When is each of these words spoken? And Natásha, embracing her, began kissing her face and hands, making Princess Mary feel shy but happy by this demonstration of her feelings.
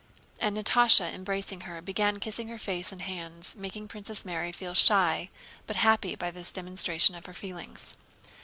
And 0.39 0.57
Natásha, 0.57 1.13
embracing 1.13 1.61
her, 1.61 1.79
began 1.79 2.19
kissing 2.19 2.47
her 2.47 2.57
face 2.57 2.91
and 2.91 3.03
hands, 3.03 3.53
making 3.55 3.87
Princess 3.87 4.25
Mary 4.25 4.51
feel 4.51 4.73
shy 4.73 5.29
but 5.67 5.75
happy 5.75 6.15
by 6.15 6.31
this 6.31 6.49
demonstration 6.51 7.13
of 7.13 7.27
her 7.27 7.33
feelings. 7.35 7.95